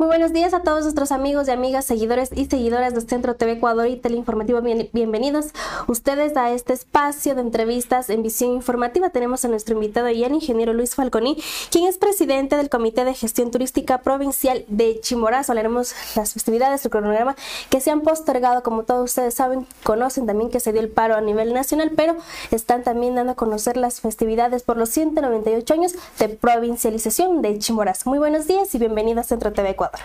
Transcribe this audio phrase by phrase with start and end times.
[0.00, 3.54] muy buenos días a todos nuestros amigos y amigas, seguidores y seguidoras de Centro TV
[3.54, 4.60] Ecuador y Teleinformativo.
[4.60, 5.46] bienvenidos
[5.88, 9.10] ustedes a este espacio de entrevistas en visión informativa.
[9.10, 11.36] Tenemos a nuestro invitado y el ingeniero Luis Falconi,
[11.72, 15.50] quien es presidente del Comité de Gestión Turística Provincial de Chimborazo.
[15.50, 17.34] Hablaremos las festividades, el cronograma
[17.68, 21.16] que se han postergado, como todos ustedes saben, conocen también que se dio el paro
[21.16, 22.16] a nivel nacional, pero
[22.52, 28.08] están también dando a conocer las festividades por los 198 años de provincialización de Chimborazo.
[28.08, 29.87] Muy buenos días y bienvenidos a Centro TV Ecuador.
[29.90, 30.04] color.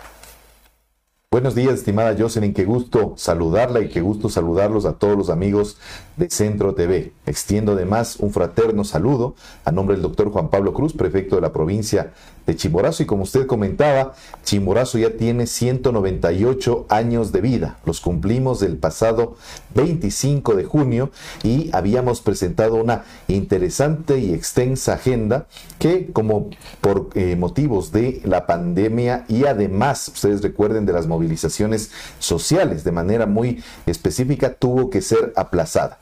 [1.33, 2.53] Buenos días, estimada Jocelyn.
[2.53, 5.79] Qué gusto saludarla y qué gusto saludarlos a todos los amigos
[6.15, 7.12] de Centro TV.
[7.25, 9.34] Extiendo además un fraterno saludo
[9.65, 12.12] a nombre del doctor Juan Pablo Cruz, prefecto de la provincia
[12.45, 13.01] de Chimborazo.
[13.01, 17.79] Y como usted comentaba, Chimborazo ya tiene 198 años de vida.
[17.84, 19.35] Los cumplimos el pasado
[19.73, 21.09] 25 de junio
[21.41, 25.47] y habíamos presentado una interesante y extensa agenda
[25.79, 31.07] que como por eh, motivos de la pandemia y además, ustedes recuerden de las
[32.20, 35.99] sociales de manera muy específica, tuvo que ser aplazada.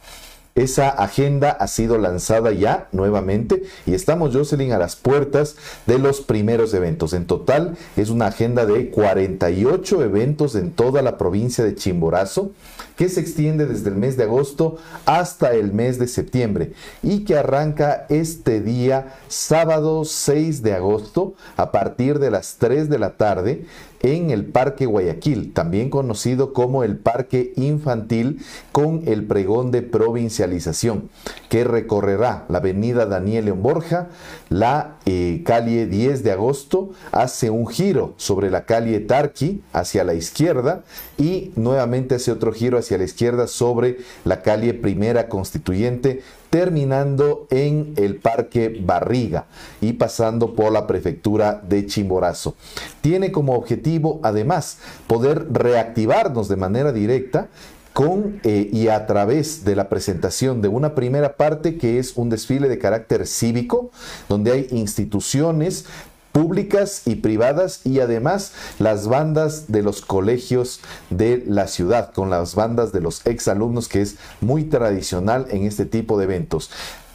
[0.54, 5.56] Esa agenda ha sido lanzada ya nuevamente y estamos, Jocelyn, a las puertas
[5.88, 7.14] de los primeros eventos.
[7.14, 12.52] En total es una agenda de 48 eventos en toda la provincia de Chimborazo
[12.98, 17.38] que se extiende desde el mes de agosto hasta el mes de septiembre y que
[17.38, 23.66] arranca este día sábado 6 de agosto a partir de las 3 de la tarde
[24.02, 28.40] en el Parque Guayaquil, también conocido como el Parque Infantil,
[28.72, 31.10] con el pregón de provincialización,
[31.50, 34.10] que recorrerá la avenida Daniel León Borja,
[34.50, 40.14] la eh, calle 10 de agosto, hace un giro sobre la calle Tarqui hacia la
[40.14, 40.84] izquierda
[41.18, 47.94] y nuevamente hace otro giro hacia la izquierda sobre la calle Primera Constituyente, terminando en
[47.96, 49.46] el Parque Barriga
[49.80, 52.56] y pasando por la prefectura de Chimborazo.
[53.00, 57.48] Tiene como objetivo, además, poder reactivarnos de manera directa
[57.94, 62.30] con eh, y a través de la presentación de una primera parte que es un
[62.30, 63.92] desfile de carácter cívico,
[64.30, 65.86] donde hay instituciones
[66.32, 72.56] públicas y privadas y además las bandas de los colegios de la ciudad, con las
[72.56, 76.70] bandas de los exalumnos que es muy tradicional en este tipo de eventos.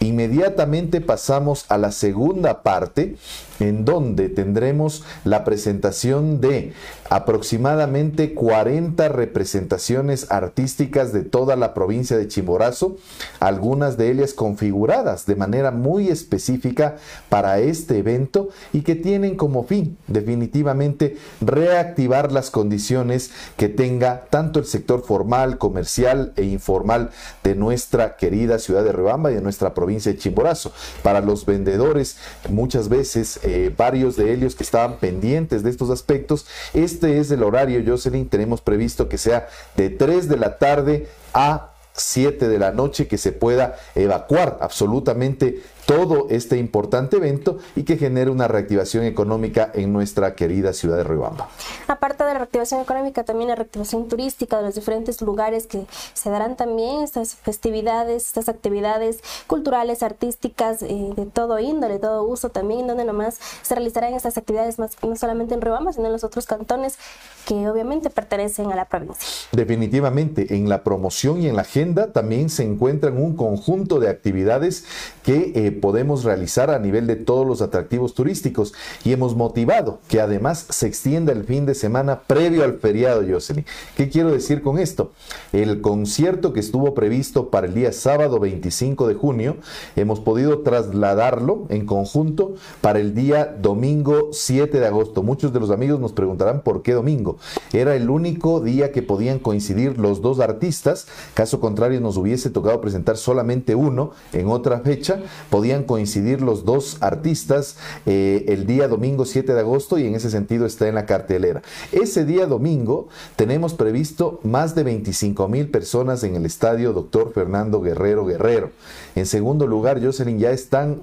[0.06, 3.16] Inmediatamente pasamos a la segunda parte
[3.58, 6.74] en donde tendremos la presentación de
[7.08, 12.98] aproximadamente 40 representaciones artísticas de toda la provincia de Chimborazo,
[13.40, 16.96] algunas de ellas configuradas de manera muy específica
[17.28, 24.60] para este evento y que tienen como fin definitivamente reactivar las condiciones que tenga tanto
[24.60, 27.10] el sector formal, comercial e informal
[27.42, 30.72] de nuestra querida ciudad de Rebamba y de nuestra provincia de Chimborazo.
[31.02, 32.16] Para los vendedores,
[32.48, 37.42] muchas veces eh, varios de ellos que estaban pendientes de estos aspectos, este es el
[37.42, 42.72] horario, Jocelyn, tenemos previsto que sea de 3 de la tarde a 7 de la
[42.72, 49.04] noche que se pueda evacuar absolutamente todo este importante evento y que genere una reactivación
[49.04, 51.48] económica en nuestra querida ciudad de Riobamba.
[51.86, 56.28] Aparte de la reactivación económica, también la reactivación turística de los diferentes lugares que se
[56.28, 62.48] darán también estas festividades, estas actividades culturales, artísticas, eh, de todo índole, de todo uso
[62.48, 66.24] también, donde nomás se realizarán estas actividades más, no solamente en Riobamba, sino en los
[66.24, 66.98] otros cantones
[67.46, 69.16] que obviamente pertenecen a la provincia.
[69.52, 74.84] Definitivamente, en la promoción y en la agenda también se encuentran un conjunto de actividades
[75.22, 80.20] que eh, podemos realizar a nivel de todos los atractivos turísticos y hemos motivado que
[80.20, 83.64] además se extienda el fin de semana previo al feriado, Jocelyn.
[83.96, 85.12] ¿Qué quiero decir con esto?
[85.52, 89.56] El concierto que estuvo previsto para el día sábado 25 de junio,
[89.94, 95.22] hemos podido trasladarlo en conjunto para el día domingo 7 de agosto.
[95.22, 97.38] Muchos de los amigos nos preguntarán por qué domingo.
[97.72, 102.80] Era el único día que podían coincidir los dos artistas, caso contrario nos hubiese tocado
[102.80, 105.20] presentar solamente uno en otra fecha
[105.66, 107.76] podían coincidir los dos artistas
[108.06, 111.60] eh, el día domingo 7 de agosto y en ese sentido está en la cartelera.
[111.90, 117.80] Ese día domingo tenemos previsto más de 25 mil personas en el estadio Doctor Fernando
[117.80, 118.70] Guerrero Guerrero.
[119.16, 121.00] En segundo lugar, Jocelyn, ya están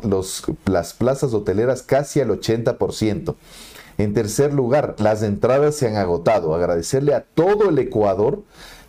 [0.64, 3.36] las plazas hoteleras casi al 80%.
[3.98, 6.56] En tercer lugar, las entradas se han agotado.
[6.56, 8.44] Agradecerle a todo el Ecuador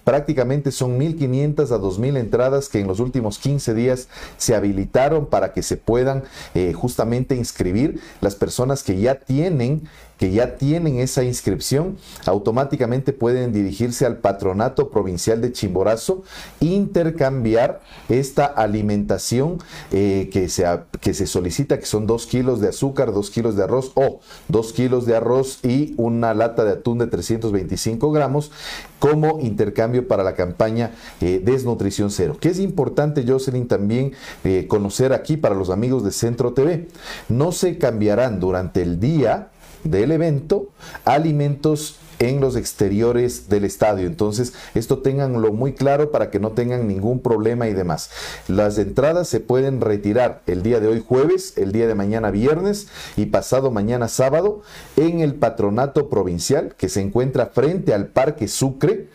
[0.05, 5.53] Prácticamente son 1.500 a 2.000 entradas que en los últimos 15 días se habilitaron para
[5.53, 6.25] que se puedan
[6.55, 9.89] eh, justamente inscribir las personas que ya tienen
[10.25, 16.23] que ya tienen esa inscripción, automáticamente pueden dirigirse al Patronato Provincial de Chimborazo,
[16.61, 19.59] intercambiar esta alimentación
[19.93, 20.65] eh, que, se,
[21.03, 24.73] que se solicita, que son 2 kilos de azúcar, 2 kilos de arroz o 2
[24.73, 28.51] kilos de arroz y una lata de atún de 325 gramos
[28.99, 32.39] como intercambio para la campaña eh, Desnutrición Cero.
[32.41, 34.13] Que es importante, Jocelyn, también
[34.43, 36.89] eh, conocer aquí para los amigos de Centro TV.
[37.29, 39.51] No se cambiarán durante el día
[39.85, 40.69] del evento
[41.05, 44.07] alimentos en los exteriores del estadio.
[44.07, 48.11] Entonces, esto tenganlo muy claro para que no tengan ningún problema y demás.
[48.49, 52.89] Las entradas se pueden retirar el día de hoy jueves, el día de mañana viernes
[53.17, 54.63] y pasado mañana sábado
[54.97, 59.09] en el patronato provincial que se encuentra frente al Parque Sucre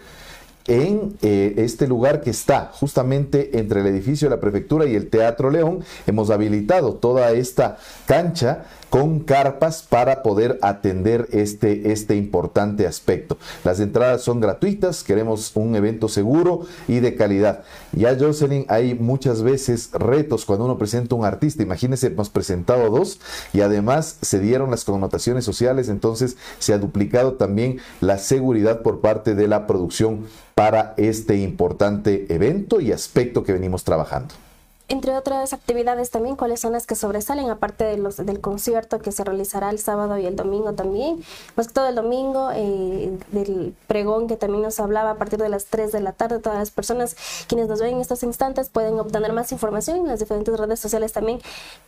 [0.68, 5.10] en eh, este lugar que está justamente entre el edificio de la prefectura y el
[5.10, 5.83] Teatro León.
[6.06, 13.38] Hemos habilitado toda esta cancha con carpas para poder atender este, este importante aspecto.
[13.64, 17.64] Las entradas son gratuitas, queremos un evento seguro y de calidad.
[17.92, 21.64] Ya Jocelyn, hay muchas veces retos cuando uno presenta un artista.
[21.64, 23.20] Imagínense, hemos presentado dos
[23.54, 29.02] y además se dieron las connotaciones sociales, entonces se ha duplicado también la seguridad por
[29.02, 30.26] parte de la producción
[30.56, 34.49] para este importante evento y aspecto que venimos trabajando.
[34.90, 39.12] Entre otras actividades también, ¿cuáles son las que sobresalen, aparte de los, del concierto que
[39.12, 41.24] se realizará el sábado y el domingo también?
[41.54, 45.66] Pues todo el domingo, eh, del pregón que también nos hablaba a partir de las
[45.66, 47.16] 3 de la tarde, todas las personas
[47.48, 51.14] quienes nos ven en estos instantes pueden obtener más información en las diferentes redes sociales
[51.14, 51.40] también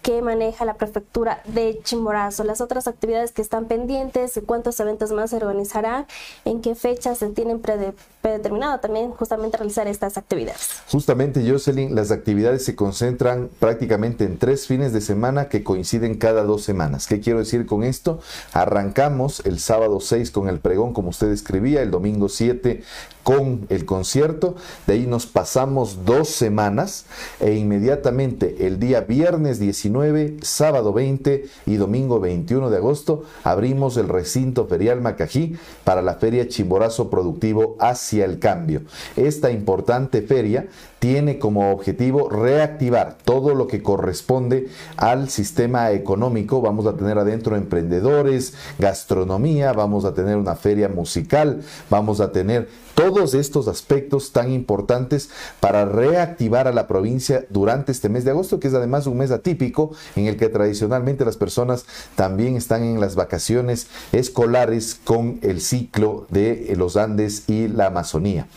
[0.04, 2.44] que maneja la prefectura de Chimborazo.
[2.44, 6.06] Las otras actividades que están pendientes, cuántos eventos más se organizarán,
[6.46, 10.82] en qué fechas se tienen predeterminado también justamente realizar estas actividades.
[10.92, 16.44] Justamente, Jocelyn, las actividades se concentran prácticamente en tres fines de semana que coinciden cada
[16.44, 17.08] dos semanas.
[17.08, 18.20] ¿Qué quiero decir con esto?
[18.52, 22.84] Arrancamos el sábado 6 con el pregón, como usted escribía, el domingo 7
[23.24, 24.56] con el concierto,
[24.88, 27.06] de ahí nos pasamos dos semanas
[27.40, 34.10] e inmediatamente el día viernes 19, sábado 20 y domingo 21 de agosto abrimos el
[34.10, 38.82] recinto ferial Macají para la feria Chimborazo Productivo hacia el cambio.
[39.16, 40.68] Esta importante feria
[41.00, 46.62] tiene como objetivo reactivar todo lo que corresponde al sistema económico.
[46.62, 52.70] Vamos a tener adentro emprendedores, gastronomía, vamos a tener una feria musical, vamos a tener
[52.96, 55.30] todos estos aspectos tan importantes
[55.60, 59.32] para reactivar a la provincia durante este mes de agosto, que es además un mes
[59.32, 61.86] atípico en el que tradicionalmente las personas
[62.16, 68.48] también están en las vacaciones escolares con el ciclo de los Andes y la Amazonía.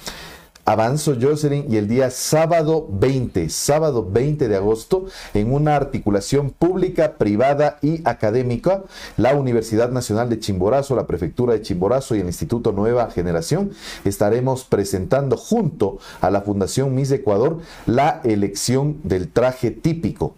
[0.67, 7.19] Avanzo Jocelyn y el día sábado 20, sábado 20 de agosto, en una articulación pública,
[7.19, 8.83] privada y académica,
[9.19, 13.73] la Universidad Nacional de Chimborazo, la Prefectura de Chimborazo y el Instituto Nueva Generación,
[14.07, 20.35] estaremos presentando junto a la Fundación Miss Ecuador la elección del traje típico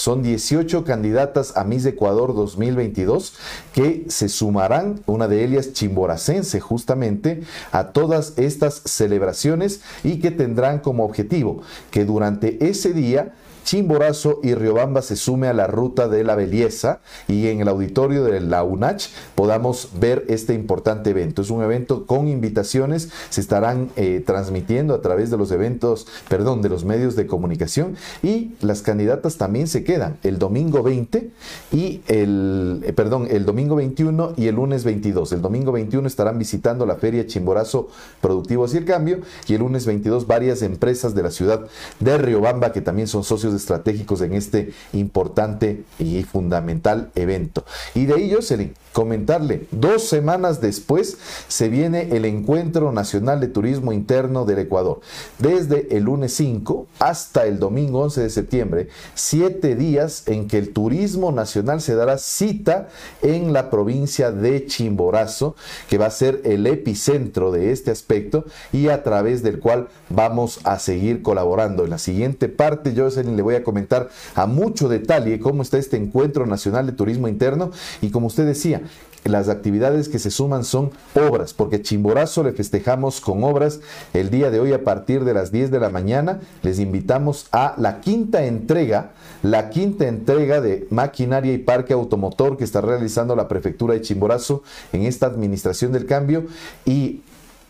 [0.00, 3.34] son 18 candidatas a Miss Ecuador 2022
[3.74, 10.78] que se sumarán, una de ellas chimboracense justamente, a todas estas celebraciones y que tendrán
[10.78, 13.34] como objetivo que durante ese día
[13.70, 18.24] Chimborazo y Riobamba se sume a la ruta de la belleza y en el auditorio
[18.24, 21.42] de la UNACH podamos ver este importante evento.
[21.42, 26.62] Es un evento con invitaciones, se estarán eh, transmitiendo a través de los eventos, perdón,
[26.62, 31.30] de los medios de comunicación y las candidatas también se quedan el domingo 20
[31.70, 35.30] y el, eh, perdón, el domingo 21 y el lunes 22.
[35.30, 37.86] El domingo 21 estarán visitando la feria Chimborazo
[38.20, 41.68] Productivos y el Cambio y el lunes 22 varias empresas de la ciudad
[42.00, 47.64] de Riobamba que también son socios estratégicos en este importante y fundamental evento.
[47.94, 51.16] Y de ello, Jocelyn, comentarle, dos semanas después
[51.48, 55.00] se viene el Encuentro Nacional de Turismo Interno del Ecuador.
[55.38, 60.72] Desde el lunes 5 hasta el domingo 11 de septiembre, siete días en que el
[60.72, 62.88] turismo nacional se dará cita
[63.22, 65.54] en la provincia de Chimborazo,
[65.88, 70.60] que va a ser el epicentro de este aspecto y a través del cual vamos
[70.64, 71.84] a seguir colaborando.
[71.84, 75.96] En la siguiente parte, Jocelyn, le voy a comentar a mucho detalle cómo está este
[75.96, 77.70] Encuentro Nacional de Turismo Interno
[78.00, 78.79] y como usted decía,
[79.24, 83.80] las actividades que se suman son obras, porque Chimborazo le festejamos con obras
[84.14, 86.40] el día de hoy a partir de las 10 de la mañana.
[86.62, 92.64] Les invitamos a la quinta entrega, la quinta entrega de maquinaria y parque automotor que
[92.64, 96.46] está realizando la prefectura de Chimborazo en esta administración del cambio
[96.86, 97.20] y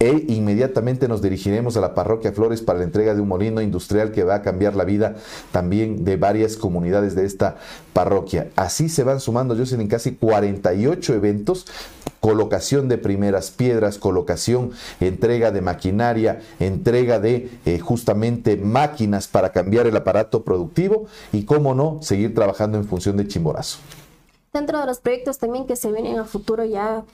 [0.01, 4.13] e inmediatamente nos dirigiremos a la parroquia Flores para la entrega de un molino industrial
[4.13, 5.17] que va a cambiar la vida
[5.53, 7.57] también de varias comunidades de esta
[7.93, 8.49] parroquia.
[8.57, 11.67] Así se van sumando, yo en casi 48 eventos,
[12.21, 19.87] colocación de primeras piedras, colocación, entrega de maquinaria, entrega de eh, justamente máquinas para cambiar
[19.87, 23.79] el aparato productivo y, cómo no, seguir trabajando en función de Chimborazo.
[24.53, 27.05] Dentro de los proyectos también que se vienen a futuro ya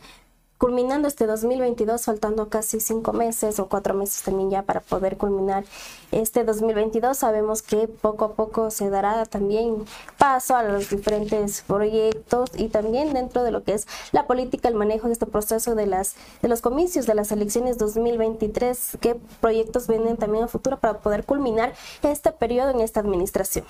[0.58, 5.64] culminando este 2022, faltando casi cinco meses o cuatro meses también ya para poder culminar
[6.12, 9.84] este 2022, sabemos que poco a poco se dará también
[10.18, 14.75] paso a los diferentes proyectos y también dentro de lo que es la política, el
[14.75, 19.88] manejo de este proceso de las de los comicios de las elecciones 2023, qué proyectos
[19.88, 23.64] vienen también a futuro para poder culminar este periodo en esta administración.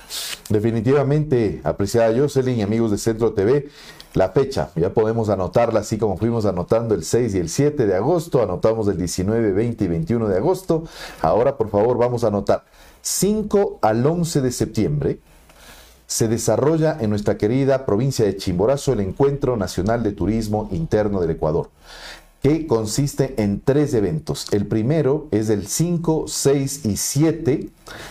[0.48, 3.68] Definitivamente, apreciada Jocelyn y amigos de Centro TV,
[4.16, 7.94] la fecha, ya podemos anotarla así como fuimos anotando el 6 y el 7 de
[7.94, 10.84] agosto, anotamos el 19, 20 y 21 de agosto.
[11.20, 12.64] Ahora, por favor, vamos a anotar
[13.02, 15.18] 5 al 11 de septiembre.
[16.06, 21.32] Se desarrolla en nuestra querida provincia de Chimborazo el Encuentro Nacional de Turismo Interno del
[21.32, 21.68] Ecuador
[22.46, 24.46] que consiste en tres eventos.
[24.52, 27.70] El primero es el 5, 6 y 7,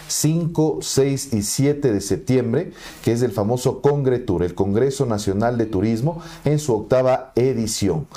[0.10, 5.68] 5, 6 y 7 de septiembre, que es el famoso Congretur, el Congreso Nacional de
[5.68, 8.08] Turismo, en su octava edición.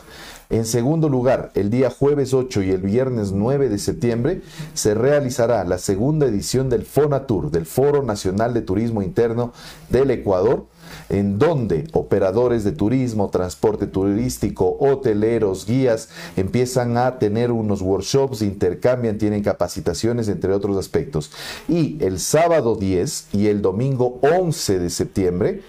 [0.50, 4.42] En segundo lugar, el día jueves 8 y el viernes 9 de septiembre
[4.74, 9.52] se realizará la segunda edición del FONATUR, del Foro Nacional de Turismo Interno
[9.88, 10.66] del Ecuador,
[11.08, 19.18] en donde operadores de turismo, transporte turístico, hoteleros, guías empiezan a tener unos workshops, intercambian,
[19.18, 21.30] tienen capacitaciones, entre otros aspectos.
[21.68, 25.62] Y el sábado 10 y el domingo 11 de septiembre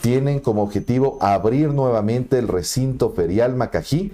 [0.00, 4.12] tienen como objetivo abrir nuevamente el recinto ferial Macají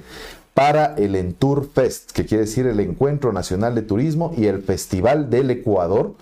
[0.55, 5.31] para el Entour Fest, que quiere decir el Encuentro Nacional de Turismo y el Festival
[5.31, 6.15] del Ecuador,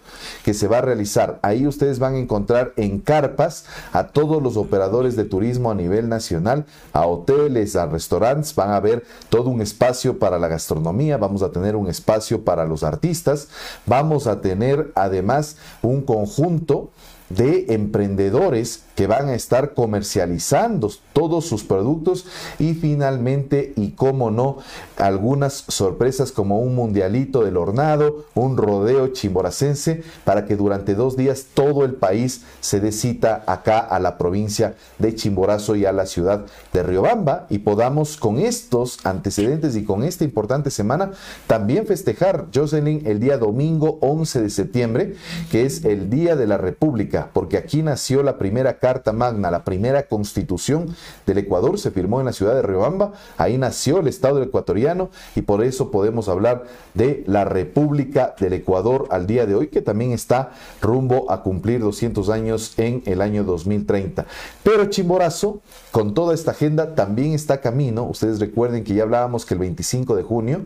[0.44, 1.38] que se va a realizar.
[1.42, 6.08] Ahí ustedes van a encontrar en carpas a todos los operadores de turismo a nivel
[6.08, 11.42] nacional, a hoteles, a restaurantes, van a ver todo un espacio para la gastronomía, vamos
[11.42, 13.48] a tener un espacio para los artistas,
[13.86, 16.90] vamos a tener además un conjunto
[17.30, 22.26] de emprendedores que van a estar comercializando todos sus productos
[22.58, 24.58] y finalmente, y cómo no,
[24.96, 31.46] algunas sorpresas como un mundialito del hornado, un rodeo chimboracense, para que durante dos días
[31.54, 36.06] todo el país se dé cita acá a la provincia de Chimborazo y a la
[36.06, 41.12] ciudad de Riobamba y podamos con estos antecedentes y con esta importante semana
[41.46, 45.14] también festejar, Jocelyn, el día domingo 11 de septiembre,
[45.50, 49.64] que es el Día de la República, porque aquí nació la primera Carta Magna, la
[49.64, 50.94] primera constitución
[51.26, 55.42] del Ecuador, se firmó en la ciudad de Riobamba, ahí nació el Estado ecuatoriano y
[55.42, 60.12] por eso podemos hablar de la República del Ecuador al día de hoy, que también
[60.12, 64.26] está rumbo a cumplir 200 años en el año 2030.
[64.62, 65.60] Pero Chimborazo,
[65.90, 68.04] con toda esta agenda, también está camino.
[68.04, 70.60] Ustedes recuerden que ya hablábamos que el 25 de junio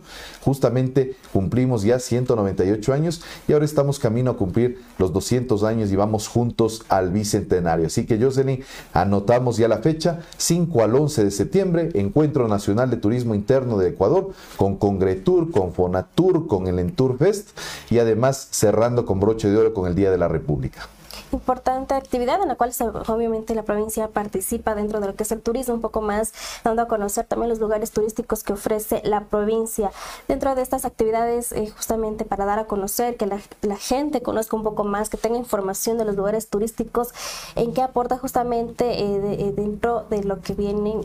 [0.44, 5.96] justamente cumplimos ya 198 años y ahora estamos camino a cumplir los 200 años y
[5.96, 7.86] vamos juntos al bicentenario.
[7.86, 12.96] Así que Jocelyn, anotamos ya la fecha, 5 al 11 de septiembre, Encuentro Nacional de
[12.96, 17.50] Turismo Interno de Ecuador, con Congretur, con Fonatur, con el Entour Fest
[17.90, 20.88] y además cerrando con broche de oro con el Día de la República
[21.32, 22.72] importante actividad en la cual
[23.08, 26.32] obviamente la provincia participa dentro de lo que es el turismo, un poco más
[26.64, 29.90] dando a conocer también los lugares turísticos que ofrece la provincia.
[30.28, 33.40] Dentro de estas actividades, eh, justamente para dar a conocer, que la,
[33.76, 37.08] gente conozca un poco más, que tenga información de los lugares turísticos,
[37.56, 41.02] en qué aporta justamente eh, eh, dentro de lo que vienen,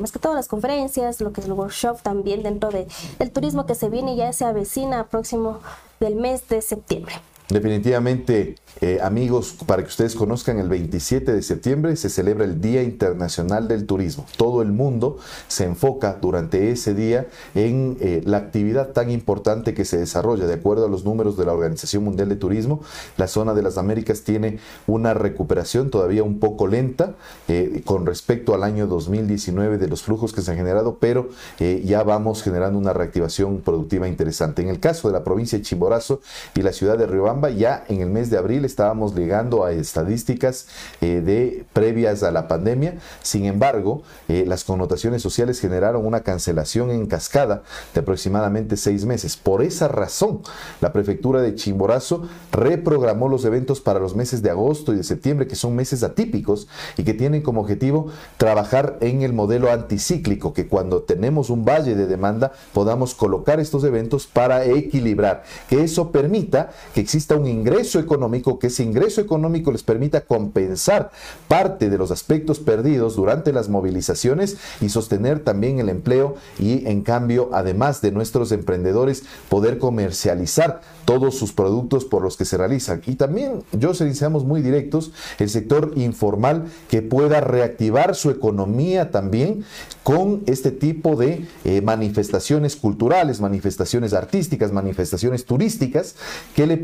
[0.00, 2.86] más que todas las conferencias, lo que es el workshop también dentro de,
[3.18, 5.60] del turismo que se viene y ya se avecina próximo
[6.00, 7.14] del mes de septiembre.
[7.52, 12.82] Definitivamente, eh, amigos, para que ustedes conozcan, el 27 de septiembre se celebra el Día
[12.82, 14.24] Internacional del Turismo.
[14.38, 15.18] Todo el mundo
[15.48, 20.46] se enfoca durante ese día en eh, la actividad tan importante que se desarrolla.
[20.46, 22.80] De acuerdo a los números de la Organización Mundial de Turismo,
[23.18, 27.16] la zona de las Américas tiene una recuperación todavía un poco lenta
[27.48, 31.28] eh, con respecto al año 2019 de los flujos que se han generado, pero
[31.58, 34.62] ya vamos generando una reactivación productiva interesante.
[34.62, 36.20] En el caso de la provincia de Chimborazo
[36.54, 40.66] y la ciudad de Riobamba, Ya en el mes de abril estábamos llegando a estadísticas
[41.00, 42.98] eh, de previas a la pandemia.
[43.22, 47.62] Sin embargo, eh, las connotaciones sociales generaron una cancelación en cascada
[47.94, 49.36] de aproximadamente seis meses.
[49.36, 50.42] Por esa razón,
[50.80, 55.46] la prefectura de Chimborazo reprogramó los eventos para los meses de agosto y de septiembre,
[55.46, 60.68] que son meses atípicos y que tienen como objetivo trabajar en el modelo anticíclico, que
[60.68, 66.70] cuando tenemos un valle de demanda podamos colocar estos eventos para equilibrar, que eso permita
[66.94, 71.10] que exista un ingreso económico, que ese ingreso económico les permita compensar
[71.48, 77.02] parte de los aspectos perdidos durante las movilizaciones y sostener también el empleo y en
[77.02, 83.02] cambio, además de nuestros emprendedores, poder comercializar todos sus productos por los que se realizan.
[83.06, 89.64] Y también, yo seamos muy directos, el sector informal que pueda reactivar su economía también
[90.02, 96.16] con este tipo de eh, manifestaciones culturales, manifestaciones artísticas, manifestaciones turísticas,
[96.54, 96.76] que le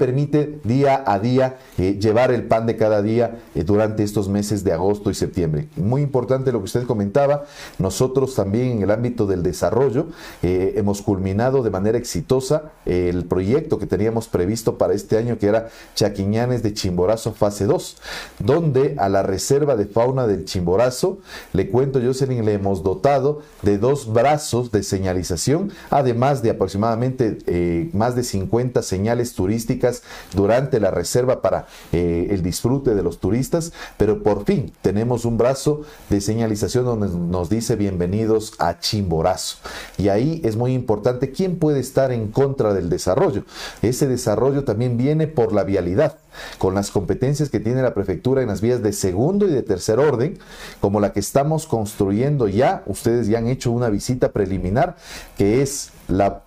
[0.65, 4.73] día a día eh, llevar el pan de cada día eh, durante estos meses de
[4.73, 5.69] agosto y septiembre.
[5.77, 7.45] Muy importante lo que usted comentaba,
[7.79, 10.07] nosotros también en el ámbito del desarrollo
[10.43, 15.69] hemos culminado de manera exitosa el proyecto que teníamos previsto para este año, que era
[15.95, 17.97] Chaquiñanes de Chimborazo fase 2,
[18.39, 21.19] donde a la reserva de fauna del Chimborazo,
[21.53, 27.91] le cuento, Jocelyn, le hemos dotado de dos brazos de señalización, además de aproximadamente eh,
[27.93, 30.03] más de 50 señales turísticas
[30.35, 35.39] durante la reserva para eh, el disfrute de los turistas, pero por fin tenemos un
[35.39, 39.59] brazo de señalización donde nos dice bienvenidos a Chimborazo.
[39.97, 43.45] Y ahí es muy importante quién puede estar en contra del desarrollo.
[43.83, 46.17] Ese desarrollo también viene por la vialidad
[46.59, 49.99] con las competencias que tiene la prefectura en las vías de segundo y de tercer
[49.99, 50.39] orden,
[50.81, 52.83] como la que estamos construyendo ya.
[52.87, 54.97] Ustedes ya han hecho una visita preliminar,
[55.37, 55.91] que es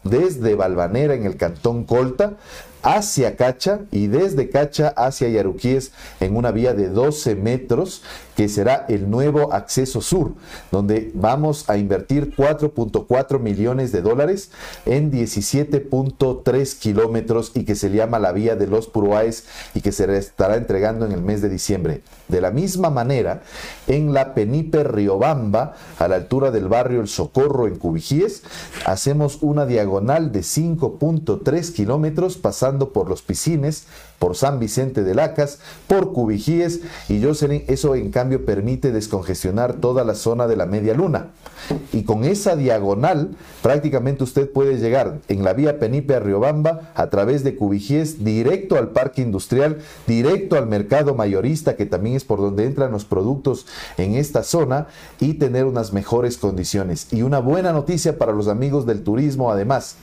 [0.04, 2.34] desde Balvanera en el cantón Colta
[2.83, 8.01] hacia Cacha y desde Cacha hacia Yaruquíes en una vía de 12 metros
[8.41, 10.33] que será el nuevo acceso sur,
[10.71, 14.50] donde vamos a invertir 4.4 millones de dólares
[14.88, 19.45] en 17.3 kilómetros y que se llama la vía de los Puruáes
[19.75, 22.01] y que se estará entregando en el mes de diciembre.
[22.29, 23.43] De la misma manera,
[23.86, 28.41] en la Penipe Riobamba, a la altura del barrio El Socorro en Cubijíes,
[28.88, 33.85] hacemos una diagonal de 5.3 kilómetros pasando por los piscines,
[34.22, 35.57] por San Vicente de Lacas,
[35.88, 37.64] por Cubijíes y Jocelyn.
[37.68, 41.29] Eso en cambio permite descongestionar toda la zona de la media luna.
[41.92, 43.31] Y con esa diagonal
[43.64, 48.77] prácticamente usted puede llegar en la vía Penipe a Riobamba a través de Cubijíes directo
[48.77, 53.66] al parque industrial, directo al mercado mayorista que también es por donde entran los productos
[53.98, 54.86] en esta zona
[55.20, 57.07] y tener unas mejores condiciones.
[57.12, 59.96] Y una buena noticia para los amigos del turismo además.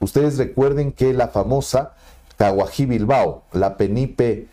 [0.00, 1.92] Ustedes recuerden que la famosa
[2.36, 4.46] Caguají Bilbao, la Penipe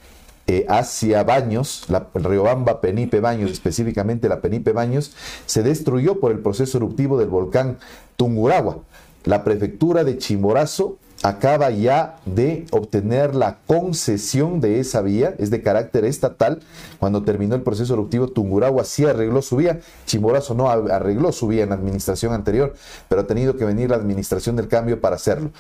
[0.48, 5.14] eh, hacia Baños, la Riobamba Penipe Baños, específicamente la Penipe Baños,
[5.46, 7.78] se destruyó por el proceso eruptivo del volcán
[8.18, 8.80] Tunguragua.
[9.24, 15.62] La prefectura de Chimborazo acaba ya de obtener la concesión de esa vía, es de
[15.62, 16.60] carácter estatal.
[17.00, 21.64] Cuando terminó el proceso eruptivo, Tungurahua sí arregló su vía, Chimborazo no arregló su vía
[21.64, 22.76] en la administración anterior,
[23.08, 25.52] pero ha tenido que venir la administración del cambio para hacerlo.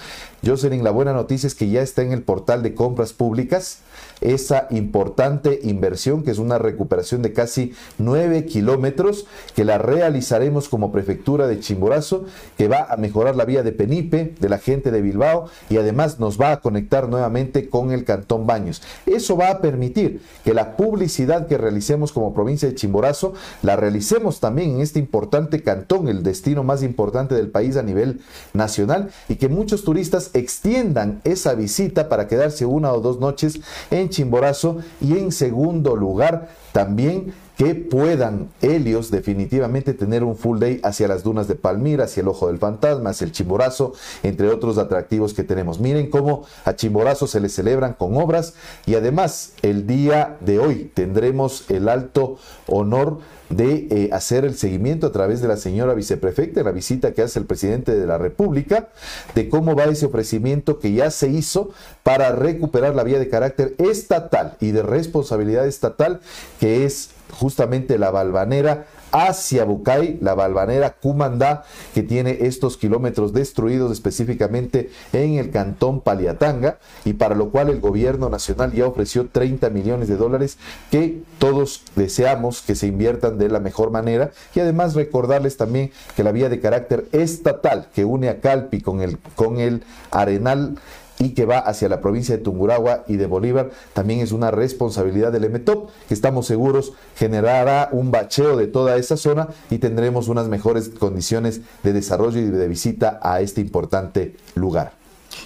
[0.45, 3.79] Jocelyn, la buena noticia es que ya está en el portal de compras públicas
[4.21, 10.91] esa importante inversión, que es una recuperación de casi 9 kilómetros, que la realizaremos como
[10.91, 12.25] prefectura de Chimborazo,
[12.57, 16.19] que va a mejorar la vía de Penipe, de la gente de Bilbao, y además
[16.19, 18.81] nos va a conectar nuevamente con el Cantón Baños.
[19.05, 24.39] Eso va a permitir que la publicidad que realicemos como provincia de Chimborazo, la realicemos
[24.39, 28.21] también en este importante cantón, el destino más importante del país a nivel
[28.53, 33.59] nacional, y que muchos turistas extiendan esa visita para quedarse una o dos noches
[33.93, 40.79] en Chimborazo y en segundo lugar también que puedan Helios definitivamente tener un full day
[40.83, 44.77] hacia las dunas de Palmira, hacia el Ojo del Fantasma, hacia el Chimborazo, entre otros
[44.77, 45.79] atractivos que tenemos.
[45.79, 48.53] Miren cómo a Chimborazo se le celebran con obras
[48.85, 52.37] y además el día de hoy tendremos el alto
[52.67, 57.21] honor de eh, hacer el seguimiento a través de la señora viceprefecta, la visita que
[57.21, 58.89] hace el presidente de la República,
[59.35, 61.69] de cómo va ese ofrecimiento que ya se hizo
[62.01, 66.21] para recuperar la vía de carácter estatal y de responsabilidad estatal,
[66.59, 73.91] que es justamente la Balvanera hacia Bucay, la Balvanera Cumandá, que tiene estos kilómetros destruidos
[73.91, 79.69] específicamente en el cantón Paliatanga, y para lo cual el gobierno nacional ya ofreció 30
[79.69, 80.57] millones de dólares
[80.89, 86.23] que todos deseamos que se inviertan de la mejor manera, y además recordarles también que
[86.23, 90.77] la vía de carácter estatal que une a Calpi con el, con el Arenal
[91.19, 95.31] y que va hacia la provincia de Tungurahua y de Bolívar, también es una responsabilidad
[95.31, 100.47] del EMETOP, que estamos seguros generará un bacheo de toda esa zona y tendremos unas
[100.47, 105.02] mejores condiciones de desarrollo y de visita a este importante lugar.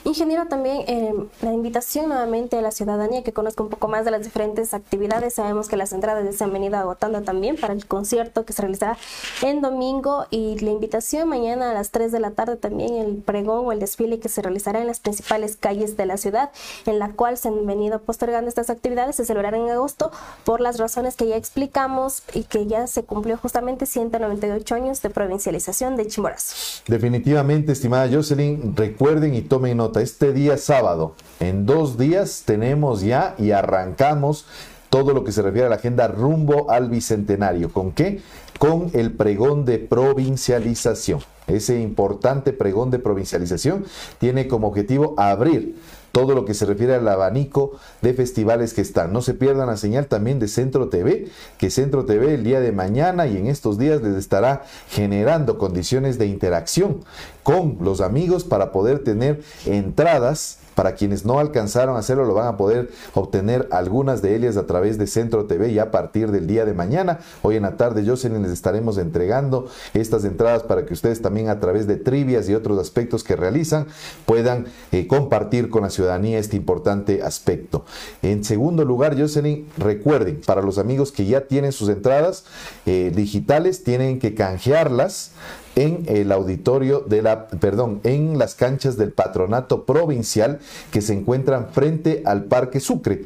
[0.07, 4.11] Ingeniero, también eh, la invitación nuevamente a la ciudadanía que conozca un poco más de
[4.11, 5.33] las diferentes actividades.
[5.33, 8.97] Sabemos que las entradas se han venido agotando también para el concierto que se realizará
[9.41, 13.65] en domingo y la invitación mañana a las 3 de la tarde también el pregón
[13.65, 16.51] o el desfile que se realizará en las principales calles de la ciudad,
[16.85, 20.11] en la cual se han venido postergando estas actividades, se celebrarán en agosto
[20.45, 25.09] por las razones que ya explicamos y que ya se cumplió justamente 198 años de
[25.09, 26.55] provincialización de Chimborazo.
[26.87, 33.35] Definitivamente, estimada Jocelyn, recuerden y tomen nota, este día sábado, en dos días tenemos ya
[33.37, 34.45] y arrancamos
[34.89, 37.71] todo lo que se refiere a la agenda rumbo al Bicentenario.
[37.71, 38.21] ¿Con qué?
[38.59, 41.19] Con el pregón de provincialización.
[41.47, 43.85] Ese importante pregón de provincialización
[44.19, 45.77] tiene como objetivo abrir
[46.11, 49.13] todo lo que se refiere al abanico de festivales que están.
[49.13, 52.71] No se pierdan la señal también de Centro TV, que Centro TV el día de
[52.71, 57.03] mañana y en estos días les estará generando condiciones de interacción
[57.43, 62.49] con los amigos para poder tener entradas para quienes no alcanzaron a hacerlo, lo van
[62.49, 66.45] a poder obtener algunas de ellas a través de Centro TV ya a partir del
[66.45, 67.17] día de mañana.
[67.41, 71.59] Hoy en la tarde, Jocelyn, les estaremos entregando estas entradas para que ustedes también a
[71.59, 73.87] través de trivias y otros aspectos que realizan
[74.27, 77.83] puedan eh, compartir con la ciudadanía este importante aspecto.
[78.21, 82.45] En segundo lugar, Jocelyn, recuerden, para los amigos que ya tienen sus entradas
[82.85, 85.31] eh, digitales, tienen que canjearlas
[85.77, 90.59] en el auditorio de la, perdón, en las canchas del patronato provincial
[90.91, 93.25] que se encuentran frente al Parque Sucre.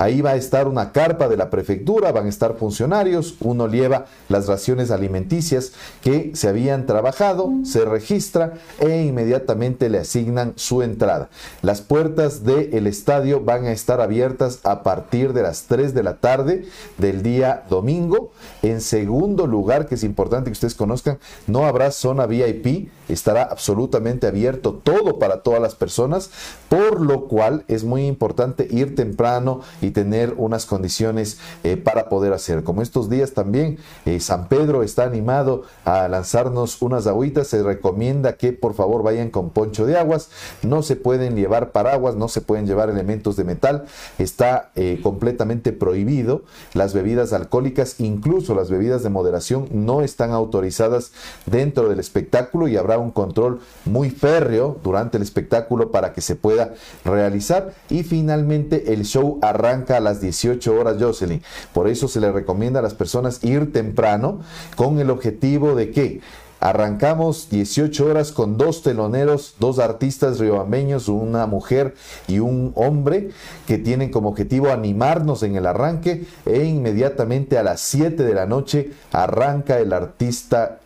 [0.00, 4.06] Ahí va a estar una carpa de la prefectura, van a estar funcionarios, uno lleva
[4.30, 11.28] las raciones alimenticias que se habían trabajado, se registra e inmediatamente le asignan su entrada.
[11.60, 16.16] Las puertas del estadio van a estar abiertas a partir de las 3 de la
[16.16, 16.64] tarde
[16.96, 18.32] del día domingo.
[18.62, 24.26] En segundo lugar, que es importante que ustedes conozcan, no habrá zona VIP, estará absolutamente
[24.26, 26.30] abierto todo para todas las personas,
[26.68, 32.32] por lo cual es muy importante ir temprano y tener unas condiciones eh, para poder
[32.32, 32.62] hacer.
[32.64, 38.36] Como estos días también eh, San Pedro está animado a lanzarnos unas agüitas, se recomienda
[38.36, 40.28] que por favor vayan con poncho de aguas,
[40.62, 43.84] no se pueden llevar paraguas, no se pueden llevar elementos de metal,
[44.18, 46.42] está eh, completamente prohibido.
[46.74, 51.12] Las bebidas alcohólicas, incluso las bebidas de moderación, no están autorizadas
[51.46, 56.36] dentro del espectáculo y habrá un control muy férreo durante el espectáculo para que se
[56.36, 57.74] pueda realizar.
[57.88, 61.42] Y finalmente el show arranca a las 18 horas, Jocelyn.
[61.72, 64.40] Por eso se le recomienda a las personas ir temprano
[64.76, 66.20] con el objetivo de que
[66.60, 71.94] Arrancamos 18 horas con dos teloneros, dos artistas riobambeños, una mujer
[72.28, 73.30] y un hombre
[73.66, 78.44] que tienen como objetivo animarnos en el arranque e inmediatamente a las 7 de la
[78.44, 80.80] noche arranca el artista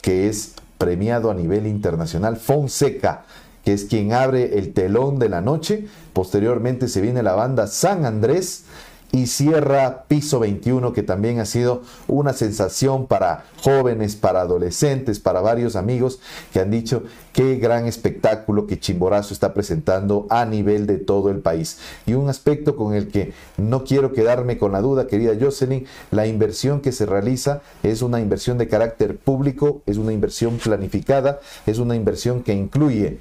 [0.00, 3.22] que es premiado a nivel internacional, Fonseca
[3.64, 5.86] que es quien abre el telón de la noche.
[6.12, 8.64] Posteriormente se viene la banda San Andrés
[9.12, 15.42] y cierra Piso 21, que también ha sido una sensación para jóvenes, para adolescentes, para
[15.42, 16.18] varios amigos
[16.52, 21.40] que han dicho qué gran espectáculo que Chimborazo está presentando a nivel de todo el
[21.40, 21.78] país.
[22.06, 26.26] Y un aspecto con el que no quiero quedarme con la duda, querida Jocelyn, la
[26.26, 31.78] inversión que se realiza es una inversión de carácter público, es una inversión planificada, es
[31.78, 33.20] una inversión que incluye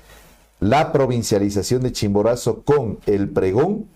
[0.62, 3.88] la provincialización de Chimborazo con el pregón,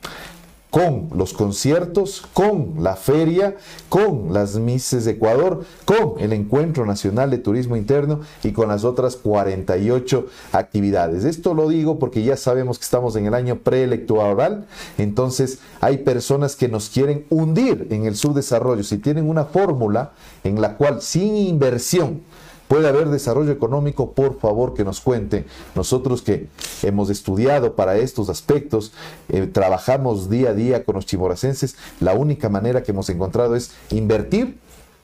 [0.76, 3.56] con los conciertos, con la feria,
[3.88, 8.84] con las Mises de Ecuador, con el Encuentro Nacional de Turismo Interno y con las
[8.84, 11.24] otras 48 actividades.
[11.24, 14.66] Esto lo digo porque ya sabemos que estamos en el año preelectoral,
[14.98, 18.84] entonces hay personas que nos quieren hundir en el subdesarrollo.
[18.84, 20.12] Si tienen una fórmula
[20.44, 22.20] en la cual sin inversión,
[22.68, 25.46] puede haber desarrollo económico, por favor que nos cuente.
[25.76, 26.48] Nosotros que
[26.84, 28.92] hemos estudiado para estos aspectos,
[29.30, 33.72] eh, trabajamos día a día con los chimoracenses, la única manera que hemos encontrado es
[33.90, 34.58] invertir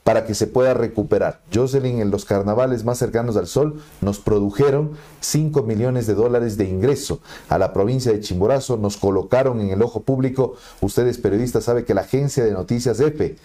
[0.04, 1.40] para que se pueda recuperar.
[1.54, 6.64] Jocelyn, en los carnavales más cercanos al sol, nos produjeron 5 millones de dólares de
[6.64, 10.54] ingreso a la provincia de Chimborazo, nos colocaron en el ojo público.
[10.80, 13.36] Ustedes periodistas saben que la agencia de noticias EFE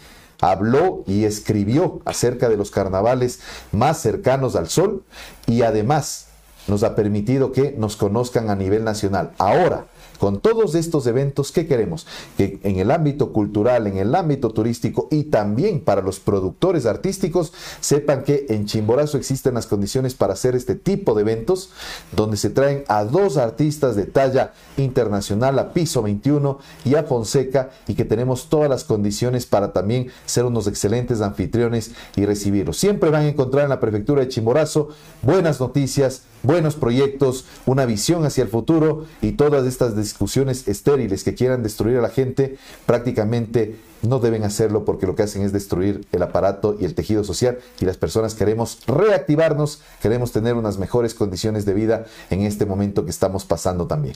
[0.42, 3.40] habló y escribió acerca de los carnavales
[3.72, 5.04] más cercanos al sol
[5.46, 6.28] y además
[6.68, 9.32] nos ha permitido que nos conozcan a nivel nacional.
[9.38, 9.86] Ahora,
[10.20, 12.08] con todos estos eventos, ¿qué queremos?
[12.38, 17.54] Que en el ámbito cultural, en el ámbito turístico y también para los productores artísticos,
[17.80, 21.72] sepan que en Chimborazo existen las condiciones para hacer este tipo de eventos,
[22.16, 27.72] donde se traen a dos artistas de talla internacional, a Piso 21 y a Fonseca,
[27.88, 32.78] y que tenemos todas las condiciones para también ser unos excelentes anfitriones y recibirlos.
[32.78, 34.90] Siempre van a encontrar en la prefectura de Chimborazo
[35.22, 41.34] buenas noticias, buenos proyectos, una visión hacia el futuro y todas estas discusiones estériles que
[41.34, 46.06] quieran destruir a la gente, prácticamente no deben hacerlo porque lo que hacen es destruir
[46.12, 51.14] el aparato y el tejido social y las personas queremos reactivarnos, queremos tener unas mejores
[51.14, 54.16] condiciones de vida en este momento que estamos pasando también.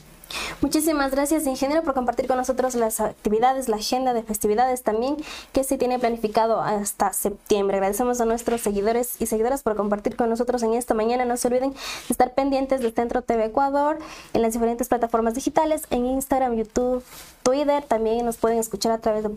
[0.60, 5.16] Muchísimas gracias, ingeniero, por compartir con nosotros las actividades, la agenda de festividades también
[5.52, 7.76] que se tiene planificado hasta septiembre.
[7.76, 11.24] Agradecemos a nuestros seguidores y seguidoras por compartir con nosotros en esta mañana.
[11.24, 11.76] No se olviden de
[12.08, 13.98] estar pendientes del Centro TV Ecuador
[14.32, 17.04] en las diferentes plataformas digitales, en Instagram, YouTube,
[17.42, 17.82] Twitter.
[17.82, 19.28] También nos pueden escuchar a través de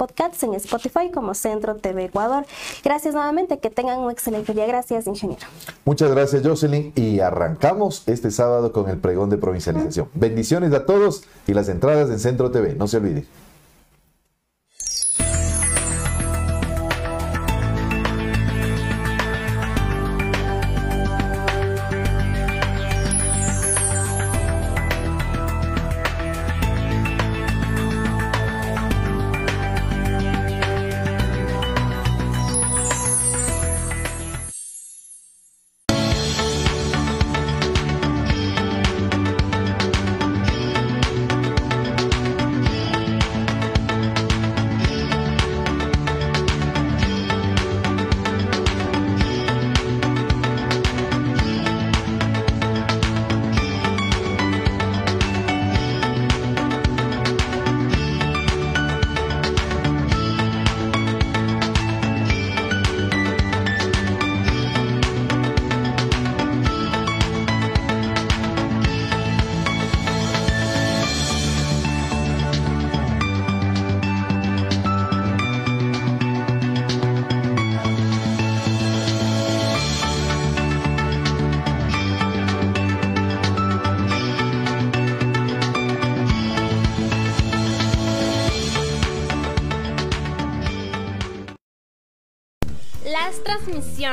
[0.44, 2.46] en Spotify como Centro TV Ecuador.
[2.84, 4.66] Gracias nuevamente, que tengan un excelente día.
[4.66, 5.46] Gracias, ingeniero.
[5.86, 6.92] Muchas gracias, Jocelyn.
[6.96, 10.10] Y arrancamos este sábado con el pregón de provincialización.
[10.14, 12.76] Bendiciones a todos y las entradas en Centro TV.
[12.76, 13.45] No se olviden.